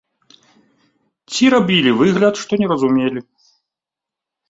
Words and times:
Ці 1.35 1.43
рабілі 1.55 1.91
выгляд, 2.01 2.35
што 2.47 2.51
не 2.65 2.73
разумелі. 2.75 3.19